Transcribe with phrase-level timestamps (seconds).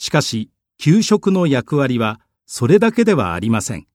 [0.00, 0.48] しかし
[0.78, 3.89] 給食の役割はそれだけではありません。